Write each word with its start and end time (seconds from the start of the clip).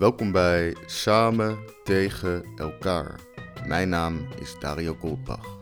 Welkom 0.00 0.32
bij 0.32 0.76
Samen 0.86 1.58
tegen 1.84 2.44
elkaar. 2.56 3.20
Mijn 3.66 3.88
naam 3.88 4.28
is 4.38 4.56
Dario 4.60 4.96
Goldbach. 5.00 5.58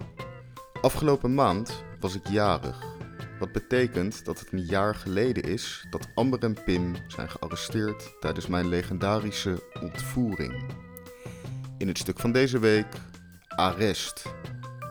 Afgelopen 0.82 1.34
maand 1.34 1.84
was 2.00 2.14
ik 2.14 2.28
jarig. 2.28 2.96
Wat 3.38 3.52
betekent 3.52 4.24
dat 4.24 4.38
het 4.40 4.52
een 4.52 4.64
jaar 4.64 4.94
geleden 4.94 5.42
is 5.42 5.86
dat 5.90 6.08
Amber 6.14 6.38
en 6.38 6.56
Pim 6.64 6.94
zijn 7.06 7.30
gearresteerd 7.30 8.14
tijdens 8.20 8.46
mijn 8.46 8.68
legendarische 8.68 9.62
ontvoering. 9.80 10.72
In 11.78 11.88
het 11.88 11.98
stuk 11.98 12.18
van 12.18 12.32
deze 12.32 12.58
week, 12.58 12.86
arrest. 13.46 14.24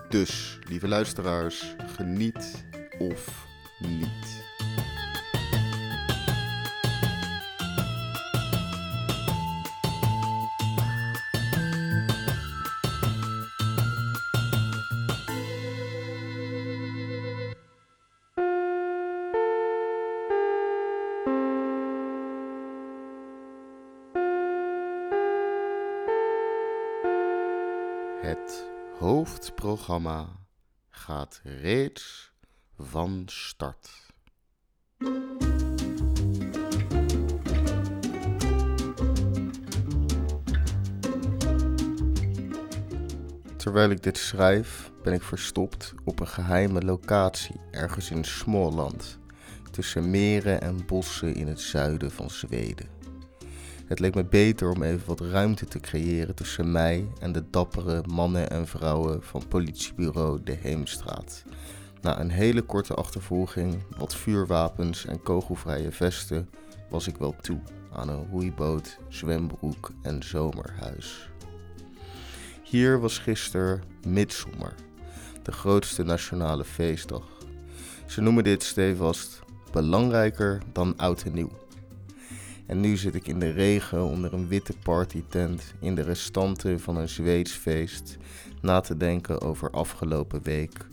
Dus, 0.08 0.58
lieve 0.68 0.88
luisteraars, 0.88 1.74
geniet 1.96 2.64
of 2.98 3.46
niet. 3.78 4.37
Hoofdprogramma 28.98 30.26
gaat 30.90 31.40
reeds 31.42 32.32
van 32.78 33.22
start. 33.26 34.06
Terwijl 43.56 43.90
ik 43.90 44.02
dit 44.02 44.18
schrijf, 44.18 44.90
ben 45.02 45.12
ik 45.12 45.22
verstopt 45.22 45.94
op 46.04 46.20
een 46.20 46.28
geheime 46.28 46.82
locatie 46.82 47.60
ergens 47.70 48.10
in 48.10 48.24
Småland, 48.24 49.18
tussen 49.70 50.10
meren 50.10 50.60
en 50.60 50.86
bossen 50.86 51.34
in 51.34 51.46
het 51.46 51.60
zuiden 51.60 52.10
van 52.10 52.30
Zweden. 52.30 52.97
Het 53.88 53.98
leek 53.98 54.14
me 54.14 54.24
beter 54.24 54.70
om 54.70 54.82
even 54.82 55.06
wat 55.06 55.20
ruimte 55.20 55.66
te 55.66 55.80
creëren 55.80 56.34
tussen 56.34 56.72
mij 56.72 57.08
en 57.20 57.32
de 57.32 57.50
dappere 57.50 58.02
mannen 58.06 58.50
en 58.50 58.66
vrouwen 58.66 59.22
van 59.22 59.48
politiebureau 59.48 60.42
De 60.44 60.52
Heemstraat. 60.52 61.44
Na 62.00 62.20
een 62.20 62.30
hele 62.30 62.62
korte 62.62 62.94
achtervolging, 62.94 63.82
wat 63.98 64.14
vuurwapens 64.14 65.06
en 65.06 65.22
kogelvrije 65.22 65.92
vesten, 65.92 66.48
was 66.90 67.06
ik 67.06 67.16
wel 67.16 67.34
toe 67.40 67.60
aan 67.92 68.08
een 68.08 68.28
roeiboot, 68.30 68.98
zwembroek 69.08 69.90
en 70.02 70.22
zomerhuis. 70.22 71.30
Hier 72.62 73.00
was 73.00 73.18
gisteren 73.18 73.82
Midsommer, 74.06 74.74
de 75.42 75.52
grootste 75.52 76.02
nationale 76.02 76.64
feestdag. 76.64 77.26
Ze 78.06 78.20
noemen 78.20 78.44
dit 78.44 78.62
stevast 78.62 79.42
belangrijker 79.72 80.62
dan 80.72 80.96
oud 80.96 81.22
en 81.22 81.34
nieuw. 81.34 81.50
En 82.68 82.80
nu 82.80 82.96
zit 82.96 83.14
ik 83.14 83.26
in 83.26 83.38
de 83.38 83.50
regen 83.50 84.04
onder 84.04 84.32
een 84.32 84.48
witte 84.48 84.74
partytent 84.82 85.74
in 85.80 85.94
de 85.94 86.02
restanten 86.02 86.80
van 86.80 86.96
een 86.96 87.08
Zweeds 87.08 87.52
feest 87.52 88.16
na 88.62 88.80
te 88.80 88.96
denken 88.96 89.40
over 89.40 89.70
afgelopen 89.70 90.42
week, 90.42 90.86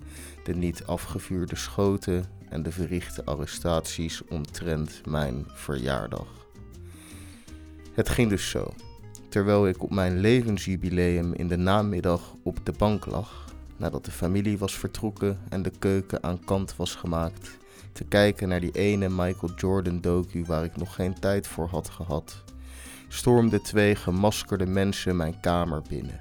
de 0.44 0.56
niet 0.56 0.86
afgevuurde 0.86 1.56
schoten 1.56 2.26
en 2.50 2.64
de 2.64 2.72
verrichte 2.72 3.26
arrestaties 3.26 4.22
omtrent 4.30 5.02
mijn 5.06 5.46
verjaardag. 5.47 6.47
Het 7.94 8.09
ging 8.09 8.30
dus 8.30 8.50
zo. 8.50 8.74
Terwijl 9.30 9.68
ik 9.68 9.84
op 9.84 9.91
mijn 9.91 10.19
levensjubileum 10.19 11.34
in 11.34 11.47
de 11.47 11.58
namiddag 11.58 12.35
op 12.44 12.66
de 12.66 12.74
bank 12.78 13.06
lag, 13.06 13.53
nadat 13.78 14.06
de 14.06 14.12
familie 14.12 14.58
was 14.58 14.78
vertrokken 14.78 15.40
en 15.50 15.62
de 15.62 15.72
keuken 15.80 16.24
aan 16.24 16.44
kant 16.46 16.75
was 16.75 16.96
gemaakt, 16.96 17.58
te 17.95 18.03
kijken 18.03 18.47
naar 18.47 18.59
die 18.59 18.72
ene 18.72 19.09
Michael 19.09 19.53
Jordan 19.56 20.01
docu 20.01 20.44
waar 20.45 20.63
ik 20.63 20.78
nog 20.78 20.95
geen 20.95 21.19
tijd 21.19 21.47
voor 21.47 21.67
had 21.67 21.89
gehad, 21.89 22.44
stormden 23.07 23.61
twee 23.61 23.95
gemaskerde 23.95 24.66
mensen 24.66 25.16
mijn 25.16 25.39
kamer 25.39 25.81
binnen. 25.89 26.19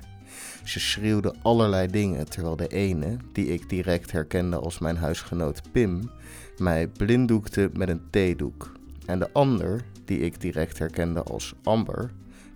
Ze 0.64 0.80
schreeuwden 0.80 1.36
allerlei 1.42 1.86
dingen, 1.86 2.30
terwijl 2.30 2.56
de 2.56 2.68
ene, 2.68 3.16
die 3.32 3.46
ik 3.46 3.68
direct 3.68 4.12
herkende 4.12 4.56
als 4.56 4.78
mijn 4.78 4.96
huisgenoot 4.96 5.62
Pim, 5.72 6.10
mij 6.58 6.88
blinddoekte 6.88 7.70
met 7.72 7.88
een 7.88 8.10
theedoek. 8.10 8.72
En 9.06 9.18
de 9.18 9.32
ander, 9.32 9.80
die 10.04 10.18
ik 10.18 10.40
direct 10.40 10.78
herkende 10.78 11.22
als 11.22 11.54
Amber, 11.62 12.10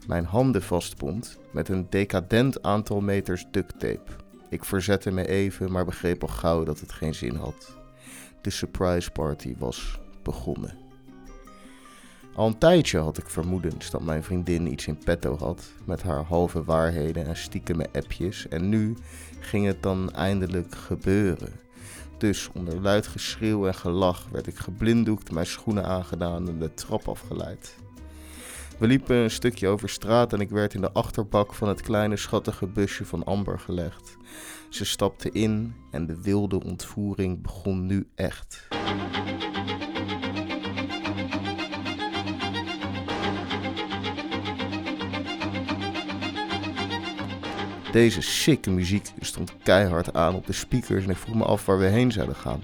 mijn 0.07 0.25
handen 0.25 0.63
vastbond 0.63 1.39
met 1.53 1.69
een 1.69 1.87
decadent 1.91 2.63
aantal 2.63 3.01
meters 3.01 3.47
duct 3.51 3.79
tape. 3.79 4.11
Ik 4.51 4.65
verzette 4.65 5.11
me 5.11 5.29
even, 5.29 5.73
maar 5.73 5.85
begreep 5.85 6.23
al 6.23 6.29
gauw 6.29 6.65
dat 6.65 6.81
het 6.81 6.93
geen 6.93 7.15
zin 7.15 7.35
had 7.35 7.78
de 8.41 8.51
surprise 8.51 9.11
party 9.11 9.55
was 9.59 9.99
begonnen. 10.23 10.87
Al 12.35 12.47
een 12.47 12.59
tijdje 12.59 12.99
had 12.99 13.19
ik 13.19 13.29
vermoedens 13.29 13.91
dat 13.91 14.03
mijn 14.03 14.23
vriendin 14.23 14.73
iets 14.73 14.87
in 14.87 14.99
petto 14.99 15.37
had 15.37 15.73
met 15.85 16.03
haar 16.03 16.25
halve 16.25 16.65
waarheden 16.65 17.27
en 17.27 17.37
stiekeme 17.37 17.89
appjes 17.93 18.49
en 18.49 18.69
nu 18.69 18.97
ging 19.41 19.67
het 19.67 19.83
dan 19.83 20.11
eindelijk 20.11 20.75
gebeuren. 20.75 21.53
Dus 22.19 22.51
onder 22.55 22.81
luid 22.81 23.07
geschreeuw 23.07 23.67
en 23.67 23.75
gelach 23.75 24.29
werd 24.31 24.47
ik 24.47 24.57
geblinddoekt, 24.57 25.33
mijn 25.33 25.47
schoenen 25.47 25.85
aangedaan 25.85 26.49
en 26.49 26.59
de 26.59 26.75
trap 26.75 27.09
afgeleid. 27.09 27.77
We 28.79 28.87
liepen 28.87 29.17
een 29.17 29.31
stukje 29.31 29.69
over 29.69 29.89
straat 29.89 30.33
en 30.33 30.41
ik 30.41 30.51
werd 30.51 30.75
in 30.75 30.81
de 30.81 30.93
achterbak 30.93 31.55
van 31.55 31.69
het 31.69 31.81
kleine 31.81 32.17
schattige 32.17 32.67
busje 32.67 33.05
van 33.05 33.25
Amber 33.25 33.59
gelegd. 33.59 34.17
Ze 34.69 34.85
stapte 34.85 35.31
in 35.31 35.75
en 35.91 36.07
de 36.07 36.23
wilde 36.23 36.65
ontvoering 36.65 37.43
begon 37.43 37.87
nu 37.87 38.09
echt. 38.15 38.69
Deze 47.93 48.21
sicke 48.21 48.71
muziek 48.71 49.13
stond 49.21 49.53
keihard 49.63 50.15
aan 50.15 50.35
op 50.35 50.47
de 50.47 50.53
speakers 50.53 51.05
en 51.05 51.11
ik 51.11 51.17
vroeg 51.17 51.35
me 51.35 51.45
af 51.45 51.67
waar 51.67 51.79
we 51.79 51.87
heen 51.87 52.13
zouden 52.13 52.37
gaan. 52.37 52.61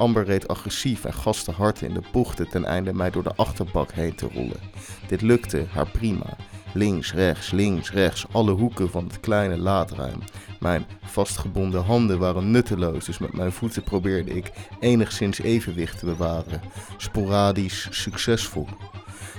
Amber 0.00 0.24
reed 0.24 0.48
agressief 0.48 1.04
en 1.04 1.12
gaste 1.12 1.50
hard 1.50 1.82
in 1.82 1.94
de 1.94 2.02
bochten 2.12 2.48
ten 2.48 2.64
einde 2.64 2.92
mij 2.92 3.10
door 3.10 3.22
de 3.22 3.34
achterbak 3.34 3.92
heen 3.92 4.14
te 4.14 4.28
rollen. 4.32 4.60
Dit 5.06 5.22
lukte 5.22 5.66
haar 5.70 5.90
prima. 5.90 6.36
Links, 6.72 7.12
rechts, 7.12 7.50
links, 7.50 7.90
rechts, 7.90 8.26
alle 8.32 8.50
hoeken 8.50 8.90
van 8.90 9.04
het 9.04 9.20
kleine 9.20 9.58
laadruim. 9.58 10.18
Mijn 10.60 10.86
vastgebonden 11.02 11.84
handen 11.84 12.18
waren 12.18 12.50
nutteloos, 12.50 13.04
dus 13.04 13.18
met 13.18 13.32
mijn 13.32 13.52
voeten 13.52 13.82
probeerde 13.82 14.34
ik 14.34 14.52
enigszins 14.78 15.40
evenwicht 15.40 15.98
te 15.98 16.04
bewaren. 16.04 16.60
Sporadisch 16.96 17.88
succesvol. 17.90 18.66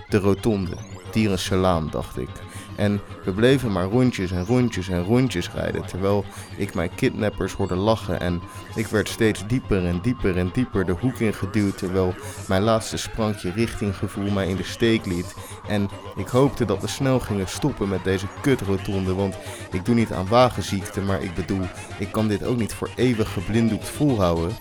De 0.09 0.17
rotonde, 0.17 0.75
dieren 1.11 1.39
salaam, 1.39 1.91
dacht 1.91 2.17
ik. 2.17 2.29
En 2.75 3.01
we 3.23 3.31
bleven 3.31 3.71
maar 3.71 3.85
rondjes 3.85 4.31
en 4.31 4.45
rondjes 4.45 4.89
en 4.89 5.03
rondjes 5.03 5.51
rijden, 5.51 5.85
terwijl 5.85 6.25
ik 6.57 6.73
mijn 6.73 6.95
kidnappers 6.95 7.53
hoorde 7.53 7.75
lachen 7.75 8.19
en 8.19 8.41
ik 8.75 8.87
werd 8.87 9.09
steeds 9.09 9.47
dieper 9.47 9.85
en 9.85 9.99
dieper 10.01 10.37
en 10.37 10.49
dieper 10.53 10.85
de 10.85 10.91
hoek 10.91 11.19
in 11.19 11.33
geduwd, 11.33 11.77
terwijl 11.77 12.13
mijn 12.47 12.61
laatste 12.61 12.97
sprankje 12.97 13.51
richtinggevoel 13.51 14.31
mij 14.31 14.47
in 14.47 14.55
de 14.55 14.63
steek 14.63 15.05
liet. 15.05 15.35
En 15.67 15.89
ik 16.15 16.27
hoopte 16.27 16.65
dat 16.65 16.81
we 16.81 16.87
snel 16.87 17.19
gingen 17.19 17.47
stoppen 17.47 17.89
met 17.89 18.03
deze 18.03 18.27
kutrotonde, 18.41 19.13
want 19.13 19.37
ik 19.71 19.85
doe 19.85 19.95
niet 19.95 20.11
aan 20.11 20.27
wagenziekte, 20.27 21.01
maar 21.01 21.21
ik 21.21 21.33
bedoel, 21.33 21.65
ik 21.99 22.11
kan 22.11 22.27
dit 22.27 22.43
ook 22.43 22.57
niet 22.57 22.73
voor 22.73 22.89
eeuwig 22.95 23.33
geblinddoekt 23.33 23.89
volhouden. 23.89 24.51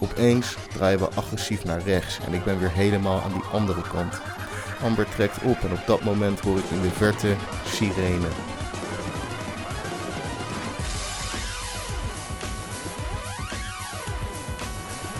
Opeens 0.00 0.56
draaien 0.74 0.98
we 0.98 1.08
agressief 1.14 1.64
naar 1.64 1.82
rechts 1.82 2.18
en 2.26 2.32
ik 2.32 2.44
ben 2.44 2.58
weer 2.58 2.72
helemaal 2.72 3.20
aan 3.20 3.32
die 3.32 3.44
andere 3.52 3.82
kant. 3.92 4.20
Amber 4.82 5.08
trekt 5.08 5.42
op 5.42 5.58
en 5.62 5.72
op 5.72 5.86
dat 5.86 6.02
moment 6.02 6.40
hoor 6.40 6.58
ik 6.58 6.70
in 6.70 6.80
de 6.80 6.90
verte 6.90 7.34
sirene. 7.66 8.28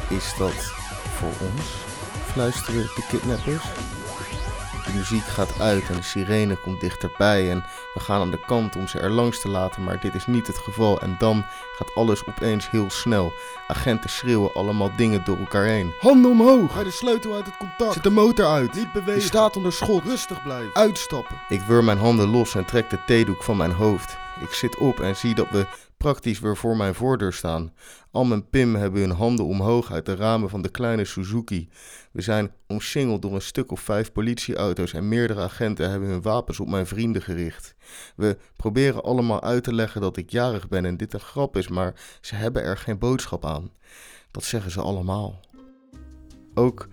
Is 0.09 0.35
dat 0.39 0.73
voor 1.17 1.49
ons? 1.49 1.67
Fluisteren 2.33 2.83
de 2.83 3.07
kidnappers. 3.09 3.65
De 4.97 5.03
muziek 5.03 5.27
gaat 5.27 5.61
uit 5.61 5.89
en 5.89 5.95
de 5.95 6.03
sirene 6.03 6.57
komt 6.57 6.81
dichterbij 6.81 7.51
en 7.51 7.65
we 7.95 8.01
gaan 8.01 8.21
aan 8.21 8.31
de 8.31 8.41
kant 8.47 8.77
om 8.77 8.89
ze 8.89 8.99
er 8.99 9.11
langs 9.11 9.41
te 9.41 9.49
laten, 9.49 9.85
maar 9.85 10.01
dit 10.01 10.15
is 10.15 10.27
niet 10.27 10.47
het 10.47 10.59
geval. 10.59 11.01
En 11.01 11.17
dan 11.19 11.45
gaat 11.77 11.95
alles 11.95 12.27
opeens 12.27 12.71
heel 12.71 12.91
snel. 12.91 13.33
Agenten 13.69 14.11
schreeuwen 14.11 14.55
allemaal 14.55 14.91
dingen 14.97 15.25
door 15.25 15.39
elkaar 15.39 15.65
heen. 15.65 15.93
Handen 16.01 16.31
omhoog! 16.31 16.73
Ga 16.73 16.85
de 16.85 16.91
sleutel 16.91 17.35
uit 17.35 17.47
het 17.47 17.57
contact. 17.57 17.93
Zet 17.93 18.03
de 18.03 18.11
motor 18.11 18.47
uit! 18.47 18.75
Niet 18.75 18.93
bewegen. 18.93 19.21
Je 19.21 19.27
staat 19.27 19.57
onder 19.57 19.73
schot! 19.73 20.05
Rustig 20.05 20.43
blijven. 20.43 20.75
Uitstappen! 20.75 21.37
Ik 21.49 21.61
weur 21.61 21.85
mijn 21.85 21.99
handen 21.99 22.29
los 22.29 22.55
en 22.55 22.65
trek 22.65 22.91
de 22.91 22.99
theedoek 23.07 23.43
van 23.43 23.57
mijn 23.57 23.73
hoofd. 23.73 24.17
Ik 24.41 24.53
zit 24.53 24.77
op 24.77 25.01
en 25.01 25.17
zie 25.17 25.35
dat 25.35 25.51
we 25.51 25.67
praktisch 25.97 26.41
weer 26.41 26.57
voor 26.57 26.77
mijn 26.77 26.95
voordeur 26.95 27.33
staan. 27.33 27.73
Am 28.11 28.33
en 28.33 28.49
Pim 28.49 28.75
hebben 28.75 29.01
hun 29.01 29.11
handen 29.11 29.45
omhoog 29.45 29.93
uit 29.93 30.07
de 30.07 30.15
ramen 30.15 30.49
van 30.49 30.63
de 30.63 30.69
kleine 30.69 31.05
Suzuki. 31.05 31.69
We 32.13 32.23
zijn 32.23 32.51
omsingeld 32.67 33.23
door 33.23 33.35
een 33.35 33.43
stuk 33.43 33.73
of 33.73 33.81
vijf 33.81 34.13
politieauto's 34.13 34.93
en 34.93 35.09
meerdere 35.09 35.41
agenten 35.41 35.91
hebben 35.91 36.09
hun 36.09 36.23
wapens 36.23 36.61
op 36.61 36.69
mijn 36.69 36.87
vrienden 36.87 37.23
gericht. 37.23 37.75
We 38.17 38.39
proberen 38.57 39.03
allemaal 39.03 39.43
uit 39.43 39.65
te 39.65 39.75
leggen 39.75 40.01
dat 40.01 40.17
ik 40.17 40.31
jarig 40.31 40.69
ben 40.69 40.85
en 40.85 40.97
dit 40.97 41.15
een 41.15 41.21
grap 41.21 41.57
is, 41.57 41.69
maar 41.69 41.95
ze 42.21 42.35
hebben 42.35 42.63
er 42.63 42.77
geen 42.77 42.99
boodschap 42.99 43.45
aan. 43.45 43.71
Dat 44.31 44.45
zeggen 44.45 44.71
ze 44.71 44.81
allemaal. 44.81 45.41
Ook 46.55 46.89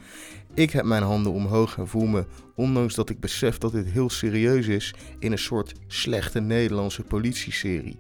ik 0.56 0.72
heb 0.72 0.86
mijn 0.86 1.04
handen 1.04 1.32
omhoog 1.32 1.78
en 1.78 1.88
voel 1.88 2.06
me, 2.06 2.26
ondanks 2.56 2.96
dat 2.96 3.10
ik 3.10 3.20
besef 3.20 3.58
dat 3.58 3.72
dit 3.72 3.86
heel 3.86 4.10
serieus 4.10 4.68
is, 4.68 4.94
in 5.20 5.32
een 5.32 5.38
soort 5.38 5.74
slechte 5.88 6.40
Nederlandse 6.40 7.04
politieserie. 7.04 7.96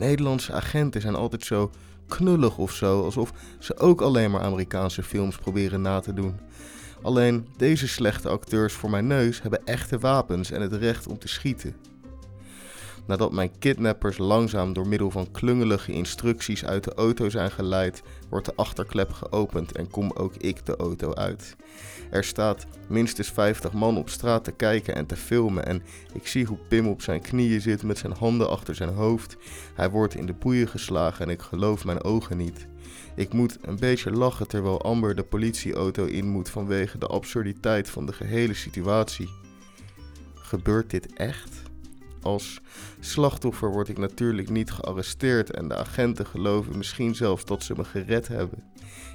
Nederlandse 0.00 0.52
agenten 0.52 1.00
zijn 1.00 1.14
altijd 1.14 1.44
zo 1.44 1.70
knullig 2.08 2.58
of 2.58 2.72
zo, 2.72 3.02
alsof 3.02 3.32
ze 3.58 3.78
ook 3.78 4.00
alleen 4.00 4.30
maar 4.30 4.40
Amerikaanse 4.40 5.02
films 5.02 5.36
proberen 5.36 5.82
na 5.82 6.00
te 6.00 6.12
doen. 6.12 6.40
Alleen 7.02 7.46
deze 7.56 7.88
slechte 7.88 8.28
acteurs 8.28 8.72
voor 8.72 8.90
mijn 8.90 9.06
neus 9.06 9.42
hebben 9.42 9.64
echte 9.64 9.98
wapens 9.98 10.50
en 10.50 10.60
het 10.60 10.72
recht 10.72 11.06
om 11.06 11.18
te 11.18 11.28
schieten. 11.28 11.74
Nadat 13.06 13.32
mijn 13.32 13.58
kidnappers 13.58 14.18
langzaam 14.18 14.72
door 14.72 14.86
middel 14.86 15.10
van 15.10 15.30
klungelige 15.30 15.92
instructies 15.92 16.64
uit 16.64 16.84
de 16.84 16.94
auto 16.94 17.28
zijn 17.28 17.50
geleid, 17.50 18.02
wordt 18.28 18.46
de 18.46 18.52
achterklep 18.56 19.12
geopend 19.12 19.72
en 19.72 19.90
kom 19.90 20.10
ook 20.14 20.34
ik 20.36 20.66
de 20.66 20.76
auto 20.76 21.14
uit. 21.14 21.56
Er 22.10 22.24
staat 22.24 22.66
minstens 22.88 23.30
50 23.30 23.72
man 23.72 23.96
op 23.96 24.08
straat 24.08 24.44
te 24.44 24.52
kijken 24.52 24.94
en 24.94 25.06
te 25.06 25.16
filmen 25.16 25.66
en 25.66 25.82
ik 26.12 26.26
zie 26.26 26.44
hoe 26.44 26.58
Pim 26.68 26.88
op 26.88 27.02
zijn 27.02 27.20
knieën 27.20 27.60
zit 27.60 27.82
met 27.82 27.98
zijn 27.98 28.12
handen 28.12 28.50
achter 28.50 28.74
zijn 28.74 28.94
hoofd. 28.94 29.36
Hij 29.74 29.90
wordt 29.90 30.14
in 30.14 30.26
de 30.26 30.32
boeien 30.32 30.68
geslagen 30.68 31.24
en 31.24 31.30
ik 31.30 31.42
geloof 31.42 31.84
mijn 31.84 32.02
ogen 32.02 32.36
niet. 32.36 32.66
Ik 33.14 33.32
moet 33.32 33.58
een 33.60 33.78
beetje 33.78 34.10
lachen 34.10 34.48
terwijl 34.48 34.82
Amber 34.82 35.14
de 35.14 35.22
politieauto 35.22 36.04
in 36.04 36.28
moet 36.28 36.48
vanwege 36.48 36.98
de 36.98 37.06
absurditeit 37.06 37.90
van 37.90 38.06
de 38.06 38.12
gehele 38.12 38.54
situatie. 38.54 39.28
Gebeurt 40.34 40.90
dit 40.90 41.12
echt? 41.12 41.69
Als 42.22 42.60
slachtoffer 43.00 43.70
word 43.70 43.88
ik 43.88 43.98
natuurlijk 43.98 44.50
niet 44.50 44.70
gearresteerd 44.70 45.50
en 45.50 45.68
de 45.68 45.76
agenten 45.76 46.26
geloven 46.26 46.76
misschien 46.76 47.14
zelfs 47.14 47.44
dat 47.44 47.62
ze 47.62 47.74
me 47.76 47.84
gered 47.84 48.28
hebben. 48.28 48.62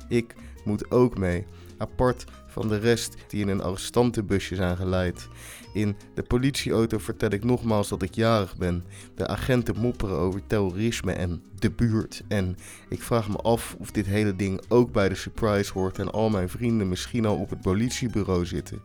Ik 0.07 0.35
moet 0.63 0.91
ook 0.91 1.17
mee, 1.17 1.45
apart 1.77 2.25
van 2.47 2.67
de 2.67 2.77
rest 2.77 3.15
die 3.27 3.41
in 3.41 3.47
een 3.47 3.61
arrestantenbusje 3.61 4.55
zijn 4.55 4.77
geleid. 4.77 5.27
In 5.73 5.95
de 6.13 6.23
politieauto 6.23 6.97
vertel 6.97 7.29
ik 7.29 7.43
nogmaals 7.43 7.89
dat 7.89 8.01
ik 8.01 8.15
jarig 8.15 8.57
ben. 8.57 8.83
De 9.15 9.27
agenten 9.27 9.79
mopperen 9.79 10.17
over 10.17 10.47
terrorisme 10.47 11.11
en 11.11 11.43
de 11.59 11.71
buurt. 11.71 12.23
En 12.27 12.57
ik 12.89 13.01
vraag 13.01 13.29
me 13.29 13.35
af 13.35 13.75
of 13.79 13.91
dit 13.91 14.05
hele 14.05 14.35
ding 14.35 14.61
ook 14.67 14.91
bij 14.91 15.09
de 15.09 15.15
surprise 15.15 15.73
hoort 15.73 15.99
en 15.99 16.11
al 16.11 16.29
mijn 16.29 16.49
vrienden 16.49 16.89
misschien 16.89 17.25
al 17.25 17.35
op 17.35 17.49
het 17.49 17.61
politiebureau 17.61 18.45
zitten. 18.45 18.81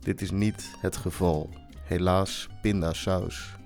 Dit 0.00 0.20
is 0.20 0.30
niet 0.30 0.70
het 0.80 0.96
geval 0.96 1.50
helaas 1.88 2.48
pindasaus. 2.62 3.56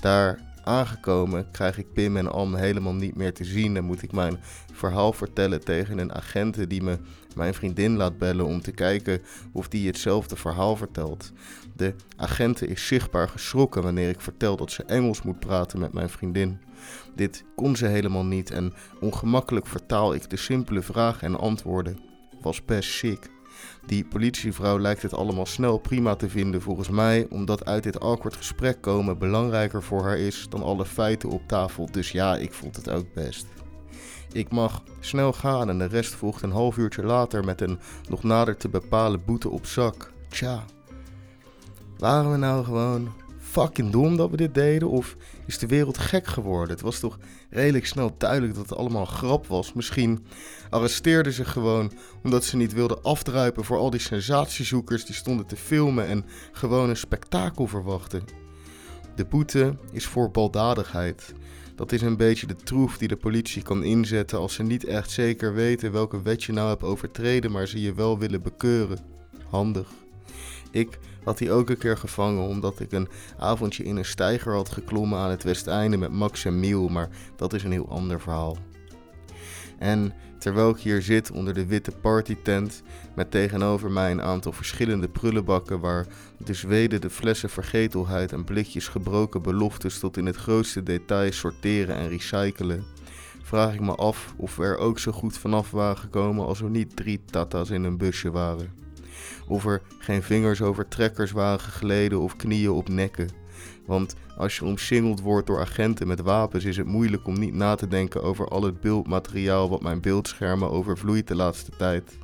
Daar 0.00 0.40
aangekomen 0.64 1.50
krijg 1.50 1.78
ik 1.78 1.92
Pim 1.92 2.16
en 2.16 2.32
Am 2.32 2.54
helemaal 2.54 2.94
niet 2.94 3.16
meer 3.16 3.32
te 3.34 3.44
zien 3.44 3.76
en 3.76 3.84
moet 3.84 4.02
ik 4.02 4.12
mijn 4.12 4.38
verhaal 4.72 5.12
vertellen 5.12 5.64
tegen 5.64 5.98
een 5.98 6.14
agent 6.14 6.70
die 6.70 6.82
me 6.82 6.98
mijn 7.34 7.54
vriendin 7.54 7.96
laat 7.96 8.18
bellen 8.18 8.46
om 8.46 8.60
te 8.60 8.72
kijken 8.72 9.22
of 9.52 9.68
die 9.68 9.86
hetzelfde 9.86 10.36
verhaal 10.36 10.76
vertelt. 10.76 11.32
De 11.76 11.94
agent 12.16 12.62
is 12.62 12.86
zichtbaar 12.86 13.28
geschrokken 13.28 13.82
wanneer 13.82 14.08
ik 14.08 14.20
vertel 14.20 14.56
dat 14.56 14.70
ze 14.70 14.84
Engels 14.84 15.22
moet 15.22 15.38
praten 15.38 15.78
met 15.78 15.92
mijn 15.92 16.08
vriendin. 16.08 16.58
Dit 17.14 17.44
kon 17.56 17.76
ze 17.76 17.86
helemaal 17.86 18.24
niet 18.24 18.50
en 18.50 18.72
ongemakkelijk 19.00 19.66
vertaal 19.66 20.14
ik 20.14 20.30
de 20.30 20.36
simpele 20.36 20.82
vragen 20.82 21.28
en 21.28 21.38
antwoorden. 21.38 21.98
Was 22.40 22.64
best 22.64 22.90
sick. 22.90 23.33
Die 23.86 24.04
politievrouw 24.04 24.78
lijkt 24.78 25.02
het 25.02 25.14
allemaal 25.14 25.46
snel 25.46 25.78
prima 25.78 26.14
te 26.14 26.28
vinden 26.28 26.62
volgens 26.62 26.88
mij, 26.88 27.26
omdat 27.30 27.64
uit 27.64 27.82
dit 27.82 28.00
awkward 28.00 28.36
gesprek 28.36 28.80
komen 28.80 29.18
belangrijker 29.18 29.82
voor 29.82 30.02
haar 30.02 30.18
is 30.18 30.46
dan 30.48 30.62
alle 30.62 30.84
feiten 30.84 31.28
op 31.28 31.42
tafel. 31.46 31.88
Dus 31.90 32.10
ja, 32.10 32.36
ik 32.36 32.52
vond 32.52 32.76
het 32.76 32.90
ook 32.90 33.14
best. 33.14 33.46
Ik 34.32 34.50
mag 34.50 34.82
snel 35.00 35.32
gaan 35.32 35.68
en 35.68 35.78
de 35.78 35.84
rest 35.84 36.14
volgt 36.14 36.42
een 36.42 36.52
half 36.52 36.76
uurtje 36.76 37.02
later 37.02 37.44
met 37.44 37.60
een 37.60 37.78
nog 38.08 38.22
nader 38.22 38.56
te 38.56 38.68
bepalen 38.68 39.24
boete 39.24 39.48
op 39.48 39.66
zak. 39.66 40.12
Tja, 40.28 40.64
waren 41.98 42.30
we 42.30 42.36
nou 42.36 42.64
gewoon 42.64 43.12
fucking 43.54 43.90
dom 43.90 44.16
dat 44.16 44.30
we 44.30 44.36
dit 44.36 44.54
deden? 44.54 44.88
Of 44.88 45.16
is 45.46 45.58
de 45.58 45.66
wereld 45.66 45.98
gek 45.98 46.26
geworden? 46.26 46.70
Het 46.70 46.80
was 46.80 46.98
toch 46.98 47.18
redelijk 47.50 47.86
snel 47.86 48.14
duidelijk 48.18 48.54
dat 48.54 48.68
het 48.68 48.78
allemaal 48.78 49.04
grap 49.04 49.46
was. 49.46 49.72
Misschien 49.72 50.26
arresteerden 50.70 51.32
ze 51.32 51.44
gewoon 51.44 51.92
omdat 52.22 52.44
ze 52.44 52.56
niet 52.56 52.72
wilden 52.72 53.02
afdruipen 53.02 53.64
voor 53.64 53.78
al 53.78 53.90
die 53.90 54.00
sensatiezoekers 54.00 55.04
die 55.04 55.14
stonden 55.14 55.46
te 55.46 55.56
filmen 55.56 56.06
en 56.06 56.24
gewoon 56.52 56.88
een 56.88 56.96
spektakel 56.96 57.66
verwachten. 57.66 58.22
De 59.16 59.24
boete 59.24 59.76
is 59.92 60.06
voor 60.06 60.30
baldadigheid. 60.30 61.34
Dat 61.74 61.92
is 61.92 62.02
een 62.02 62.16
beetje 62.16 62.46
de 62.46 62.56
troef 62.56 62.98
die 62.98 63.08
de 63.08 63.16
politie 63.16 63.62
kan 63.62 63.84
inzetten 63.84 64.38
als 64.38 64.54
ze 64.54 64.62
niet 64.62 64.84
echt 64.84 65.10
zeker 65.10 65.54
weten 65.54 65.92
welke 65.92 66.22
wet 66.22 66.44
je 66.44 66.52
nou 66.52 66.68
hebt 66.68 66.82
overtreden, 66.82 67.50
maar 67.50 67.66
ze 67.66 67.80
je 67.80 67.94
wel 67.94 68.18
willen 68.18 68.42
bekeuren. 68.42 68.98
Handig. 69.50 69.88
Ik 70.74 70.98
had 71.24 71.38
hij 71.38 71.52
ook 71.52 71.70
een 71.70 71.78
keer 71.78 71.96
gevangen 71.96 72.42
omdat 72.42 72.80
ik 72.80 72.92
een 72.92 73.08
avondje 73.38 73.84
in 73.84 73.96
een 73.96 74.04
steiger 74.04 74.52
had 74.54 74.68
geklommen 74.68 75.18
aan 75.18 75.30
het 75.30 75.42
Westeinde 75.42 75.96
met 75.96 76.12
Max 76.12 76.44
en 76.44 76.60
Miel, 76.60 76.88
maar 76.88 77.08
dat 77.36 77.52
is 77.52 77.62
een 77.62 77.72
heel 77.72 77.88
ander 77.88 78.20
verhaal. 78.20 78.56
En 79.78 80.12
terwijl 80.38 80.70
ik 80.70 80.76
hier 80.76 81.02
zit 81.02 81.30
onder 81.30 81.54
de 81.54 81.66
witte 81.66 81.90
partytent 81.90 82.82
met 83.14 83.30
tegenover 83.30 83.90
mij 83.90 84.10
een 84.10 84.22
aantal 84.22 84.52
verschillende 84.52 85.08
prullenbakken 85.08 85.80
waar 85.80 86.06
de 86.38 86.54
Zweden 86.54 87.00
de 87.00 87.10
flessen 87.10 87.50
vergetelheid 87.50 88.32
en 88.32 88.44
blikjes 88.44 88.88
gebroken 88.88 89.42
beloftes 89.42 89.98
tot 89.98 90.16
in 90.16 90.26
het 90.26 90.36
grootste 90.36 90.82
detail 90.82 91.32
sorteren 91.32 91.96
en 91.96 92.08
recyclen, 92.08 92.84
vraag 93.42 93.74
ik 93.74 93.80
me 93.80 93.94
af 93.94 94.34
of 94.36 94.56
we 94.56 94.64
er 94.64 94.78
ook 94.78 94.98
zo 94.98 95.12
goed 95.12 95.38
vanaf 95.38 95.70
waren 95.70 95.98
gekomen 95.98 96.46
als 96.46 96.60
er 96.60 96.70
niet 96.70 96.96
drie 96.96 97.20
tata's 97.30 97.70
in 97.70 97.84
een 97.84 97.98
busje 97.98 98.30
waren 98.30 98.83
of 99.48 99.66
er 99.66 99.82
geen 99.98 100.22
vingers 100.22 100.62
over 100.62 100.88
trekkers 100.88 101.30
waren 101.30 101.60
gegleden 101.60 102.20
of 102.20 102.36
knieën 102.36 102.70
op 102.70 102.88
nekken. 102.88 103.28
Want 103.86 104.16
als 104.36 104.56
je 104.56 104.64
omsingeld 104.64 105.20
wordt 105.20 105.46
door 105.46 105.60
agenten 105.60 106.06
met 106.06 106.20
wapens, 106.20 106.64
is 106.64 106.76
het 106.76 106.86
moeilijk 106.86 107.26
om 107.26 107.38
niet 107.38 107.54
na 107.54 107.74
te 107.74 107.88
denken 107.88 108.22
over 108.22 108.48
al 108.48 108.62
het 108.62 108.80
beeldmateriaal 108.80 109.68
wat 109.68 109.82
mijn 109.82 110.00
beeldschermen 110.00 110.70
overvloeit 110.70 111.28
de 111.28 111.34
laatste 111.34 111.70
tijd. 111.76 112.18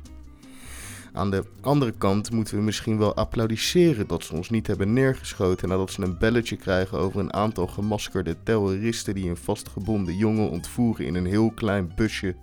Aan 1.13 1.31
de 1.31 1.43
andere 1.61 1.93
kant 1.97 2.31
moeten 2.31 2.57
we 2.57 2.63
misschien 2.63 2.97
wel 2.97 3.15
applaudisseren 3.15 4.07
dat 4.07 4.23
ze 4.23 4.35
ons 4.35 4.49
niet 4.49 4.67
hebben 4.67 4.93
neergeschoten 4.93 5.69
nadat 5.69 5.91
ze 5.91 6.01
een 6.01 6.17
belletje 6.17 6.55
krijgen 6.55 6.97
over 6.97 7.19
een 7.19 7.33
aantal 7.33 7.67
gemaskerde 7.67 8.35
terroristen 8.43 9.13
die 9.15 9.29
een 9.29 9.37
vastgebonden 9.37 10.15
jongen 10.15 10.49
ontvoeren 10.49 11.05
in 11.05 11.15
een 11.15 11.25
heel 11.25 11.51
klein 11.51 11.91
busje 11.95 12.35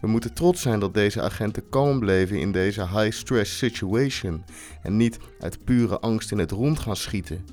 we 0.00 0.06
moeten 0.06 0.34
trots 0.34 0.62
zijn 0.62 0.80
dat 0.80 0.94
deze 0.94 1.22
agenten 1.22 1.68
kalm 1.68 1.98
bleven 1.98 2.40
in 2.40 2.52
deze 2.52 2.88
high-stress 2.88 3.58
situation 3.58 4.44
en 4.82 4.96
niet 4.96 5.18
uit 5.40 5.64
pure 5.64 5.98
angst 5.98 6.32
in 6.32 6.38
het 6.38 6.50
rond 6.50 6.78
gaan 6.78 6.96
schieten. 6.96 7.44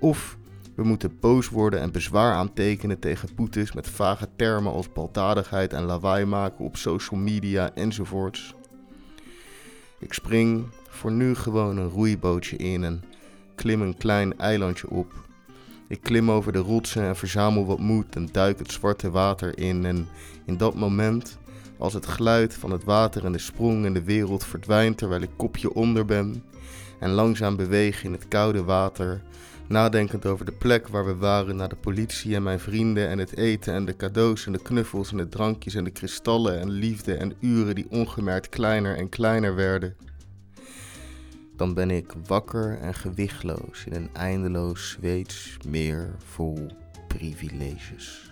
Of 0.00 0.36
we 0.74 0.82
moeten 0.84 1.18
boos 1.20 1.48
worden 1.48 1.80
en 1.80 1.92
bezwaar 1.92 2.34
aantekenen 2.34 2.98
tegen 2.98 3.28
boetes 3.34 3.72
met 3.72 3.88
vage 3.88 4.28
termen 4.36 4.72
als 4.72 4.92
baldadigheid 4.92 5.72
en 5.72 5.82
lawaai 5.82 6.24
maken 6.24 6.64
op 6.64 6.76
social 6.76 7.20
media 7.20 7.74
enzovoorts. 7.74 8.54
Ik 9.98 10.12
spring 10.12 10.66
voor 10.88 11.12
nu 11.12 11.34
gewoon 11.34 11.76
een 11.76 11.88
roeibootje 11.88 12.56
in 12.56 12.84
en 12.84 13.02
klim 13.54 13.82
een 13.82 13.96
klein 13.96 14.38
eilandje 14.38 14.90
op. 14.90 15.12
Ik 15.88 16.00
klim 16.00 16.30
over 16.30 16.52
de 16.52 16.58
rotsen 16.58 17.02
en 17.02 17.16
verzamel 17.16 17.66
wat 17.66 17.78
moed 17.78 18.16
en 18.16 18.28
duik 18.32 18.58
het 18.58 18.72
zwarte 18.72 19.10
water 19.10 19.58
in 19.58 19.84
en 19.84 20.08
in 20.44 20.56
dat 20.56 20.74
moment 20.74 21.38
als 21.82 21.92
het 21.92 22.06
geluid 22.06 22.54
van 22.54 22.70
het 22.70 22.84
water 22.84 23.24
en 23.24 23.32
de 23.32 23.38
sprong 23.38 23.84
in 23.84 23.94
de 23.94 24.02
wereld 24.02 24.44
verdwijnt 24.44 24.98
terwijl 24.98 25.22
ik 25.22 25.30
kopje 25.36 25.74
onder 25.74 26.04
ben 26.04 26.44
en 26.98 27.10
langzaam 27.10 27.56
beweeg 27.56 28.04
in 28.04 28.12
het 28.12 28.28
koude 28.28 28.64
water, 28.64 29.22
nadenkend 29.68 30.26
over 30.26 30.44
de 30.44 30.52
plek 30.52 30.88
waar 30.88 31.06
we 31.06 31.16
waren 31.16 31.56
naar 31.56 31.68
de 31.68 31.76
politie 31.76 32.34
en 32.34 32.42
mijn 32.42 32.60
vrienden 32.60 33.08
en 33.08 33.18
het 33.18 33.36
eten 33.36 33.74
en 33.74 33.84
de 33.84 33.96
cadeaus 33.96 34.46
en 34.46 34.52
de 34.52 34.62
knuffels 34.62 35.10
en 35.10 35.16
de 35.16 35.28
drankjes 35.28 35.74
en 35.74 35.84
de 35.84 35.90
kristallen 35.90 36.60
en 36.60 36.70
liefde 36.70 37.14
en 37.14 37.34
uren 37.40 37.74
die 37.74 37.90
ongemerkt 37.90 38.48
kleiner 38.48 38.96
en 38.96 39.08
kleiner 39.08 39.54
werden. 39.54 39.96
Dan 41.56 41.74
ben 41.74 41.90
ik 41.90 42.12
wakker 42.26 42.78
en 42.78 42.94
gewichtloos 42.94 43.84
in 43.84 43.94
een 43.94 44.10
eindeloos 44.12 44.90
Zweeds 44.90 45.56
meer 45.68 46.14
vol 46.18 46.66
privileges. 47.08 48.30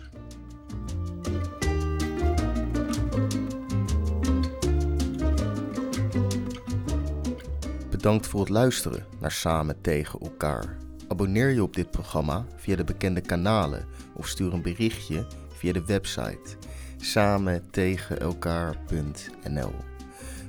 Bedankt 8.01 8.27
voor 8.27 8.41
het 8.41 8.49
luisteren 8.49 9.07
naar 9.19 9.33
Samen 9.33 9.81
tegen 9.81 10.21
elkaar. 10.21 10.77
Abonneer 11.09 11.51
je 11.51 11.63
op 11.63 11.75
dit 11.75 11.91
programma 11.91 12.47
via 12.57 12.77
de 12.77 12.85
bekende 12.85 13.21
kanalen 13.21 13.87
of 14.15 14.29
stuur 14.29 14.53
een 14.53 14.63
berichtje 14.63 15.27
via 15.49 15.73
de 15.73 15.85
website 15.85 16.57
samen 16.97 17.71
tegen 17.71 18.21
elkaar.nl. 18.21 19.73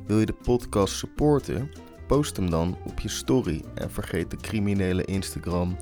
Wil 0.05 0.19
je 0.19 0.25
de 0.25 0.33
podcast 0.33 0.93
supporten? 0.93 1.71
Post 2.07 2.35
hem 2.35 2.49
dan 2.49 2.77
op 2.85 2.99
je 2.99 3.09
story 3.09 3.63
en 3.73 3.91
vergeet 3.91 4.31
de 4.31 4.37
criminele 4.37 5.05
Instagram 5.05 5.77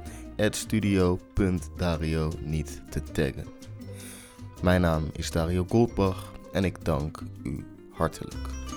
studio.dario 0.49 2.31
niet 2.43 2.81
te 2.89 3.01
taggen. 3.01 3.47
Mijn 4.61 4.81
naam 4.81 5.03
is 5.13 5.31
Dario 5.31 5.65
Goldbach 5.69 6.33
en 6.51 6.63
ik 6.63 6.85
dank 6.85 7.23
u 7.43 7.65
hartelijk. 7.91 8.68